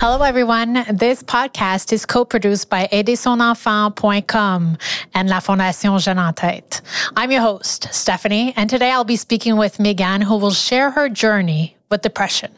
[0.00, 0.84] Hello, everyone.
[0.92, 4.78] This podcast is co-produced by AiderSonEnfant.com
[5.14, 6.80] and La Fondation Jeunes en Tête.
[7.16, 11.08] I'm your host, Stephanie, and today I'll be speaking with Mégane, who will share her
[11.08, 12.52] journey with depression.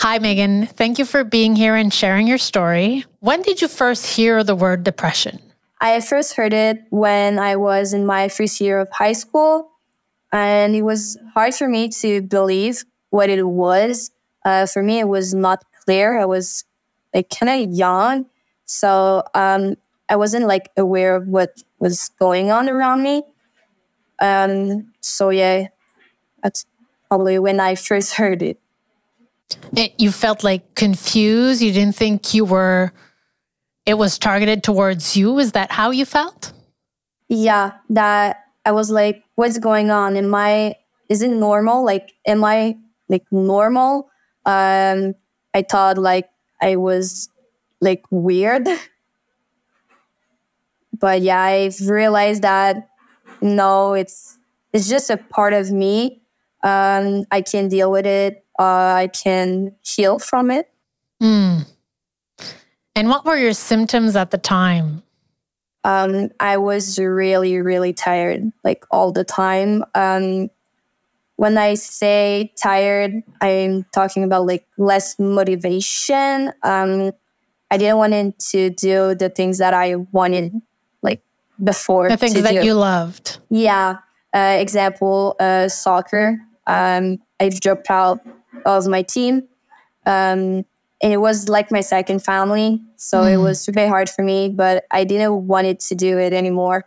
[0.00, 0.68] Hi, Mégane.
[0.68, 3.06] Thank you for being here and sharing your story.
[3.20, 5.40] When did you first hear the word depression?
[5.80, 9.70] I first heard it when I was in my first year of high school,
[10.30, 14.10] and it was hard for me to believe what it was.
[14.44, 16.18] Uh, for me, it was not clear.
[16.18, 16.64] I was
[17.14, 18.26] like kind of young,
[18.66, 19.76] so um,
[20.08, 23.22] I wasn't like aware of what was going on around me.
[24.20, 25.68] Um, so yeah,
[26.42, 26.66] that's
[27.08, 28.60] probably when I first heard it.
[29.74, 29.94] it.
[29.98, 31.62] You felt like confused.
[31.62, 32.92] You didn't think you were.
[33.86, 35.38] It was targeted towards you.
[35.38, 36.52] Is that how you felt?
[37.28, 40.16] Yeah, that I was like, what's going on?
[40.16, 40.76] Am I?
[41.08, 41.84] Is it normal?
[41.84, 42.76] Like, am I
[43.08, 44.10] like normal?
[44.46, 45.14] Um,
[45.54, 46.28] I thought like
[46.60, 47.28] I was
[47.80, 48.68] like weird.
[50.98, 52.88] but yeah, I've realized that
[53.40, 54.38] no, it's
[54.72, 56.20] it's just a part of me.
[56.62, 58.44] Um, I can deal with it.
[58.58, 60.70] Uh, I can heal from it.
[61.22, 61.66] Mm.
[62.96, 65.02] And what were your symptoms at the time?
[65.84, 69.84] Um, I was really, really tired, like all the time.
[69.94, 70.50] Um,
[71.36, 76.52] when I say tired, I'm talking about like less motivation.
[76.62, 77.12] Um,
[77.70, 80.52] I didn't want to do the things that I wanted
[81.02, 81.22] like
[81.62, 82.08] before.
[82.10, 82.64] The things that do.
[82.66, 83.38] you loved.
[83.48, 83.98] Yeah.
[84.34, 86.38] Uh, example, uh, soccer.
[86.66, 88.20] Um, I've dropped out
[88.66, 89.48] of my team.
[90.04, 90.66] Um,
[91.02, 92.80] and it was like my second family.
[92.96, 93.32] So mm.
[93.32, 96.84] it was very hard for me, but I didn't want it to do it anymore.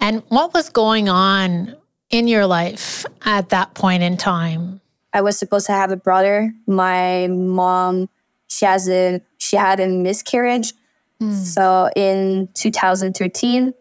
[0.00, 1.76] And what was going on
[2.10, 4.80] in your life at that point in time?
[5.12, 6.52] I was supposed to have a brother.
[6.66, 8.08] My mom,
[8.48, 10.72] she has a she had a miscarriage.
[11.20, 11.32] Mm.
[11.32, 13.74] So in 2013,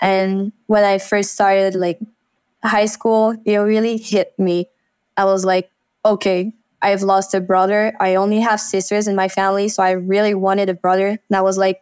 [0.00, 2.00] and when I first started like
[2.64, 4.66] high school, it really hit me.
[5.16, 5.70] I was like,
[6.04, 6.52] okay,
[6.84, 7.96] I've lost a brother.
[7.98, 11.18] I only have sisters in my family, so I really wanted a brother.
[11.30, 11.80] That was like,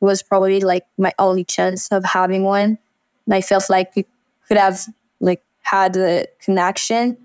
[0.00, 2.78] was probably like my only chance of having one.
[3.26, 4.08] And I felt like it
[4.48, 4.80] could have
[5.20, 7.18] like had a connection.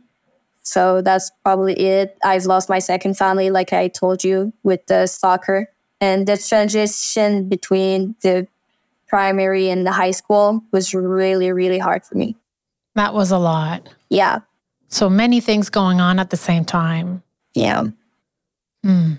[0.61, 2.17] So that's probably it.
[2.21, 5.71] I've lost my second family, like I told you, with the soccer.
[6.01, 8.45] And the transition between the
[9.07, 12.35] primary and the high school was really, really hard for me.
[12.95, 13.87] That was a lot.
[14.09, 14.39] Yeah.
[14.89, 17.23] So many things going on at the same time.
[17.53, 17.87] Yeah.
[18.83, 19.13] Hmm.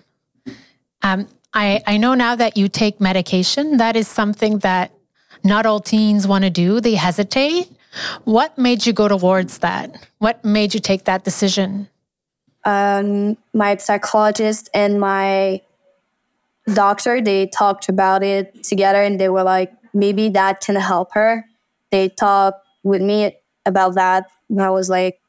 [1.03, 3.79] Um, I, I know now that you take medication.
[3.79, 4.93] That is something that
[5.43, 6.81] not all teens want to do.
[6.81, 7.71] They hesitate.
[8.25, 10.07] What made you go towards that?
[10.19, 11.89] What made you take that decision?
[12.65, 15.63] Um, my psychologist and my
[16.73, 21.47] doctor, they talked about it together and they were like, maybe that can help her.
[21.91, 23.37] They talked with me
[23.67, 24.27] about that.
[24.49, 25.20] And I was like,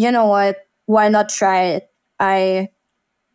[0.00, 0.56] you know what?
[0.86, 1.90] Why not try it?
[2.18, 2.68] I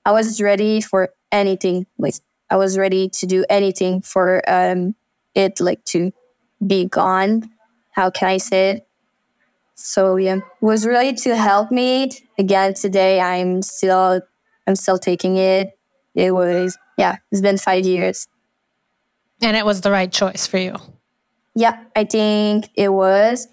[0.06, 1.86] I was ready for anything.
[1.98, 2.16] Like
[2.50, 4.96] I was ready to do anything for um
[5.34, 6.12] it like to
[6.66, 7.50] be gone
[7.96, 8.88] how can I say it?
[9.75, 12.12] So yeah, was really to help me.
[12.38, 14.22] Again, today I'm still
[14.68, 15.78] I'm still taking it.
[16.14, 18.28] It was yeah, it's been five years.
[19.42, 20.75] And it was the right choice for you.
[21.56, 23.48] Yeah, I think it was.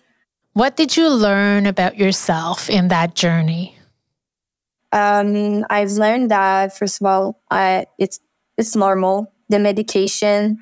[0.55, 3.79] What did you learn about yourself in that journey?
[4.93, 8.21] Um, I've learned that first of all, I, it's
[8.59, 9.33] it's normal.
[9.49, 10.59] The medication,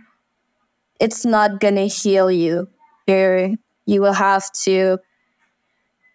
[1.00, 2.68] it's not gonna heal you.
[3.08, 3.50] You're
[3.86, 4.98] you will have to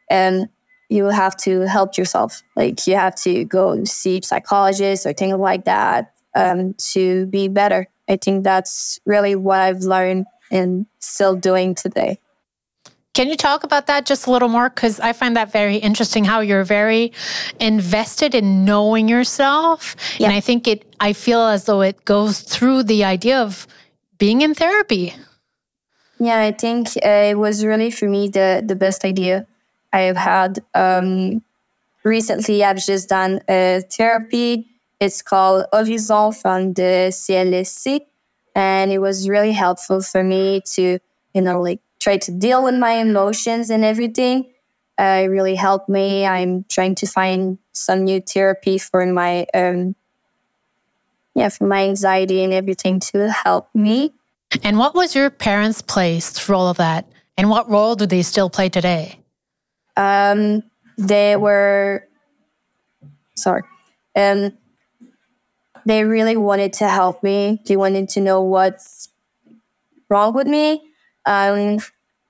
[0.10, 0.48] and
[0.90, 5.36] you will have to help yourself like you have to go see psychologists or things
[5.38, 11.36] like that um, to be better i think that's really what i've learned and still
[11.36, 12.20] doing today
[13.16, 14.70] can you talk about that just a little more?
[14.70, 17.14] Because I find that very interesting how you're very
[17.62, 19.96] invested in knowing yourself.
[20.20, 20.28] Yeah.
[20.28, 23.68] And I think it, I feel as though it goes through the idea of
[24.18, 25.14] being in therapy.
[26.20, 29.48] Yeah, I think uh, it was really for me the the best idea
[29.92, 30.60] I have had.
[30.74, 31.42] Um,
[32.04, 34.68] recently, I've just done a therapy.
[35.00, 38.00] It's called Horizon from the CLSC,
[38.56, 41.00] and it was really helpful for me to,
[41.34, 44.46] you know, like try to deal with my emotions and everything.
[44.96, 46.24] Uh, it really helped me.
[46.24, 49.96] I'm trying to find some new therapy for my, um,
[51.34, 54.14] yeah, for my anxiety and everything to help me.
[54.64, 57.08] And what was your parents' place through all of that?
[57.40, 59.20] And what role do they still play today?
[59.98, 60.62] Um,
[61.00, 62.08] they were
[63.34, 63.64] sorry.
[64.16, 64.54] Um,
[65.88, 67.64] they really wanted to help me.
[67.66, 69.10] They wanted to know what's
[70.08, 70.84] wrong with me.
[71.26, 71.80] Um,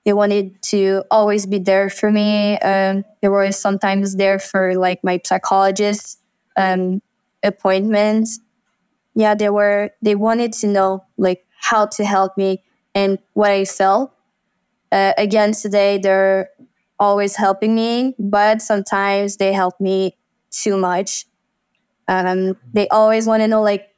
[0.06, 2.58] they wanted to always be there for me.
[2.60, 6.20] Um, they were sometimes there for like my psychologist
[6.56, 7.02] um,
[7.42, 8.40] appointments.
[9.16, 9.90] Yeah, they were.
[10.02, 12.62] They wanted to know like how to help me
[12.94, 14.12] and what I felt.
[14.92, 16.50] Uh, again, today they're
[17.00, 20.16] always helping me, but sometimes they help me
[20.50, 21.26] too much.
[22.08, 23.88] Um, they always want to know like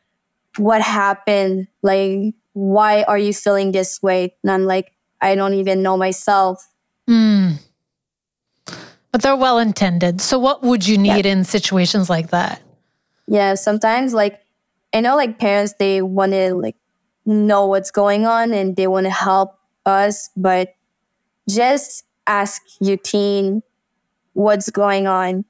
[0.56, 4.34] what happened, like why are you feeling this way?
[4.42, 6.68] And I'm like, I don't even know myself.
[7.08, 7.60] Mm.
[9.12, 10.20] But they're well intended.
[10.20, 11.32] So what would you need yeah.
[11.32, 12.62] in situations like that?
[13.26, 14.40] Yeah, sometimes like
[14.92, 16.76] I know like parents they want to like
[17.26, 20.74] know what's going on and they want to help us, but
[21.48, 23.62] just ask your teen
[24.32, 25.44] what's going on.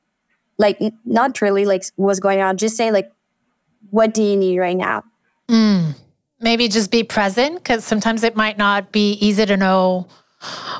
[0.59, 3.11] Like, not really like what's going on, just say, like,
[3.91, 5.05] what do you need right now?
[5.49, 5.95] Mm.
[6.41, 10.07] Maybe just be present because sometimes it might not be easy to know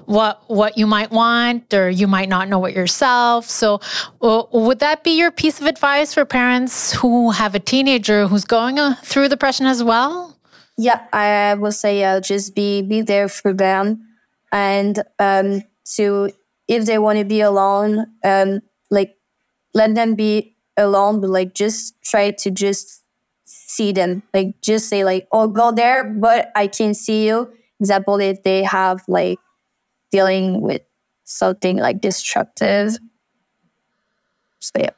[0.07, 3.47] what what you might want or you might not know it yourself.
[3.47, 3.81] So
[4.23, 8.45] uh, would that be your piece of advice for parents who have a teenager who's
[8.45, 10.37] going uh, through depression as well?
[10.77, 14.05] Yeah i will say uh, just be be there for them.
[14.53, 15.63] And um,
[15.97, 16.31] to
[16.69, 19.17] if they want to be alone um like
[19.75, 23.03] let them be alone but like just try to just
[23.49, 24.23] see them.
[24.35, 27.53] Like just say like oh go there but i can see you.
[27.81, 29.39] Example if they have like
[30.11, 30.83] dealing with
[31.25, 32.97] something like destructive.
[34.61, 34.91] So yeah.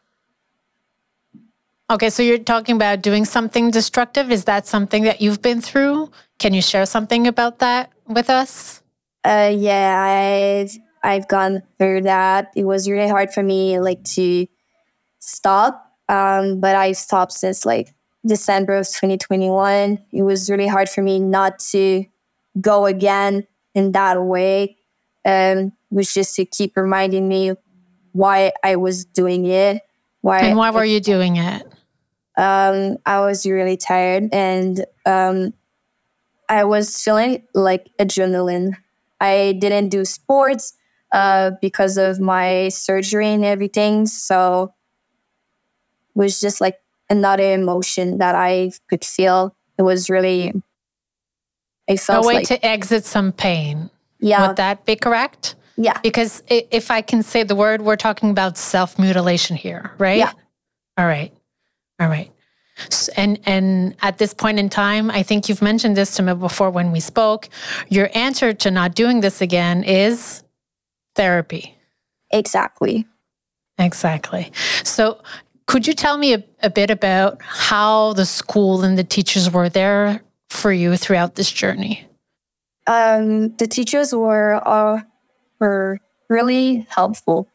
[1.91, 4.31] Okay so you're talking about doing something destructive?
[4.31, 6.11] Is that something that you've been through?
[6.39, 8.83] Can you share something about that with us?
[9.25, 12.53] Uh yeah i've I've gone through that.
[12.55, 14.47] It was really hard for me like to
[15.19, 15.87] stop.
[16.09, 17.95] Um, but I stopped since like
[18.27, 19.99] December of 2021.
[20.13, 22.05] It was really hard for me not to
[22.61, 24.77] go again in that way.
[25.25, 27.53] Um, was just to keep reminding me
[28.13, 29.83] why I was doing it.
[30.21, 31.63] Why and why were you doing it?
[32.37, 35.53] Um, I was really tired and um,
[36.49, 38.77] I was feeling like adrenaline.
[39.21, 40.75] I didn't do sports
[41.13, 44.07] uh, because of my surgery and everything.
[44.07, 44.75] So
[46.15, 46.79] it was just like
[47.11, 49.55] another emotion that I could feel.
[49.77, 50.53] It was really,
[51.89, 53.91] I felt a way like, to exit some pain.
[54.21, 54.47] Yeah.
[54.47, 55.57] Would that be correct?
[55.77, 55.99] Yeah.
[56.03, 60.19] Because if I can say the word, we're talking about self mutilation here, right?
[60.19, 60.33] Yeah.
[60.97, 61.33] All right.
[61.99, 62.31] All right.
[63.17, 66.71] And and at this point in time, I think you've mentioned this to me before
[66.71, 67.49] when we spoke.
[67.89, 70.43] Your answer to not doing this again is
[71.15, 71.77] therapy.
[72.31, 73.07] Exactly.
[73.79, 74.53] Exactly.
[74.85, 75.21] So,
[75.71, 79.69] could you tell me a, a, bit about how the school and the teachers were
[79.69, 82.05] there for you throughout this journey?
[82.89, 85.03] Um, the teachers were uh,
[85.61, 87.47] were really helpful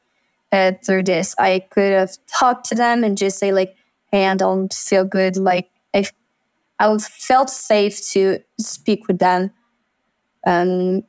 [0.53, 1.35] uh, through this.
[1.37, 3.75] I could have talked to them and just say like,
[4.13, 6.05] "Hey, I don't feel good." Like I,
[6.79, 9.51] I felt safe to speak with them.
[10.47, 11.03] Um,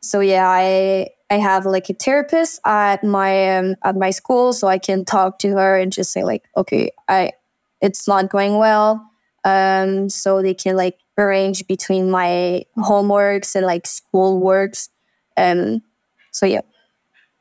[0.00, 4.68] so yeah, I I have like a therapist at my um, at my school, so
[4.68, 7.32] I can talk to her and just say like, okay, I
[7.80, 9.10] it's not going well.
[9.44, 14.88] Um, so they can like arrange between my homeworks and like school works.
[15.36, 15.82] Um,
[16.30, 16.62] so yeah,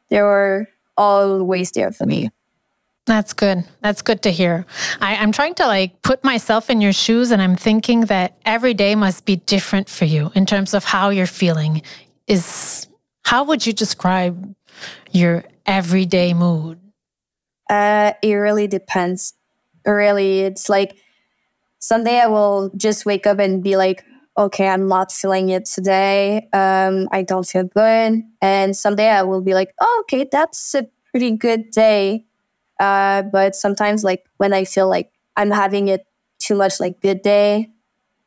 [0.10, 2.30] they were always there for me.
[3.06, 3.66] That's good.
[3.82, 4.66] That's good to hear.
[5.02, 8.74] I, I'm trying to like put myself in your shoes and I'm thinking that every
[8.74, 11.82] day must be different for you in terms of how you're feeling.
[12.28, 12.88] Is
[13.24, 14.56] how would you describe
[15.12, 16.80] your everyday mood?
[17.70, 19.34] Uh, it really depends.
[19.86, 20.96] Really, it's like
[21.80, 24.06] someday I will just wake up and be like,
[24.38, 26.48] okay, I'm not feeling it today.
[26.53, 28.24] Um, I don't feel good.
[28.42, 32.25] And someday I will be like, oh, okay, that's a pretty good day.
[32.80, 36.06] Uh, but sometimes, like when I feel like I'm having it
[36.39, 37.70] too much, like good day,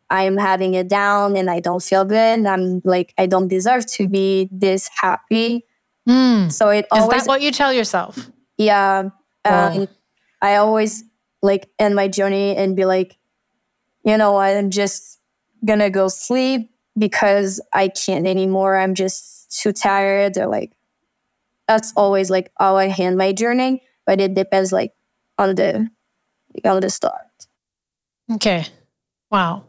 [0.08, 2.46] I'm having it down and I don't feel good.
[2.46, 5.64] I'm like, I don't deserve to be this happy.
[6.08, 6.52] Mm.
[6.52, 7.22] So it always.
[7.22, 8.30] Is that what you tell yourself?
[8.56, 9.10] Yeah.
[9.44, 9.88] Um,
[10.40, 11.04] I always
[11.42, 13.16] like end my journey and be like,
[14.04, 14.56] you know what?
[14.56, 15.18] I'm just
[15.64, 18.76] gonna go sleep because I can't anymore.
[18.76, 20.36] I'm just too tired.
[20.38, 20.72] Or like,
[21.66, 24.92] that's always like how I hand my journey, but it depends like
[25.38, 25.88] on the
[26.64, 27.22] on the start.
[28.32, 28.66] Okay.
[29.30, 29.64] Wow.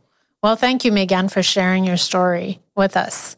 [0.48, 3.36] Well, thank you, Mégane, for sharing your story with us.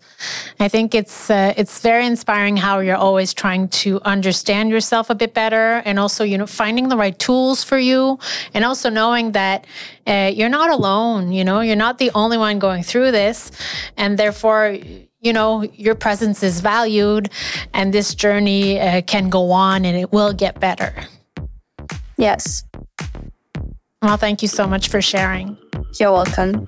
[0.60, 5.16] I think it's uh, it's very inspiring how you're always trying to understand yourself a
[5.16, 8.20] bit better, and also you know finding the right tools for you,
[8.54, 9.66] and also knowing that
[10.06, 11.32] uh, you're not alone.
[11.32, 13.52] You know, you're not the only one going through this,
[13.98, 14.78] and therefore
[15.20, 17.32] you know your presence is valued,
[17.74, 20.94] and this journey uh, can go on, and it will get better.
[22.18, 22.66] Yes.
[24.02, 25.58] Well, thank you so much for sharing.
[26.00, 26.66] You're welcome.